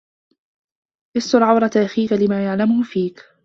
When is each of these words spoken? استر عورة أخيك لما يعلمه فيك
استر 1.17 1.43
عورة 1.43 1.71
أخيك 1.77 2.11
لما 2.13 2.43
يعلمه 2.45 2.83
فيك 2.83 3.23